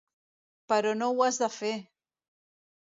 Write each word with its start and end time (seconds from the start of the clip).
Però 0.73 0.95
no 1.03 1.11
ho 1.19 1.23
has 1.27 1.39
de 1.45 1.53
fer! 1.59 1.73